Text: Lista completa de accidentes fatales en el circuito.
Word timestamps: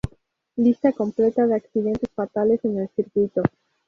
Lista 0.55 0.91
completa 0.93 1.45
de 1.45 1.53
accidentes 1.53 2.09
fatales 2.15 2.65
en 2.65 2.79
el 2.79 2.89
circuito. 2.95 3.43